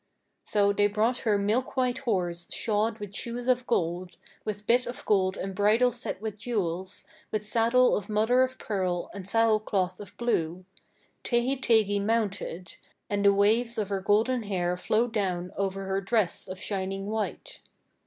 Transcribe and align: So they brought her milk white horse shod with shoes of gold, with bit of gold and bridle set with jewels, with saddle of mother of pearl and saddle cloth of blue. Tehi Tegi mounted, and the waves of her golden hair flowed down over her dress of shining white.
So 0.45 0.73
they 0.73 0.87
brought 0.87 1.19
her 1.29 1.37
milk 1.37 1.77
white 1.77 1.99
horse 1.99 2.51
shod 2.51 2.97
with 2.97 3.13
shoes 3.13 3.47
of 3.47 3.67
gold, 3.67 4.17
with 4.43 4.65
bit 4.65 4.87
of 4.87 5.05
gold 5.05 5.37
and 5.37 5.53
bridle 5.53 5.91
set 5.91 6.19
with 6.19 6.39
jewels, 6.39 7.05
with 7.31 7.45
saddle 7.45 7.95
of 7.95 8.09
mother 8.09 8.41
of 8.41 8.57
pearl 8.57 9.11
and 9.13 9.29
saddle 9.29 9.59
cloth 9.59 9.99
of 9.99 10.17
blue. 10.17 10.65
Tehi 11.23 11.55
Tegi 11.61 11.99
mounted, 11.99 12.77
and 13.11 13.23
the 13.23 13.31
waves 13.31 13.77
of 13.77 13.89
her 13.89 14.01
golden 14.01 14.41
hair 14.41 14.75
flowed 14.75 15.13
down 15.13 15.51
over 15.55 15.85
her 15.85 16.01
dress 16.01 16.47
of 16.47 16.59
shining 16.59 17.05
white. 17.05 17.59